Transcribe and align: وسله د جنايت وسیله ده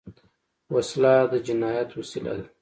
وسله 0.73 1.13
د 1.31 1.33
جنايت 1.45 1.89
وسیله 1.99 2.33
ده 2.39 2.45